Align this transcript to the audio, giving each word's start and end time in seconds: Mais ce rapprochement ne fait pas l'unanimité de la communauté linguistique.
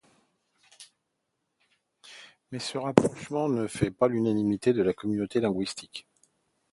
Mais 2.51 2.57
ce 2.57 2.79
rapprochement 2.79 3.47
ne 3.49 3.67
fait 3.67 3.91
pas 3.91 4.07
l'unanimité 4.07 4.73
de 4.73 4.81
la 4.81 4.93
communauté 4.93 5.39
linguistique. 5.39 6.07